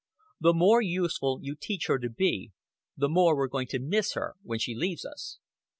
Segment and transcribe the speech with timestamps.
[0.39, 2.53] The more useful you teach her to be,
[2.97, 5.37] the more we're going to miss her when she leaves us."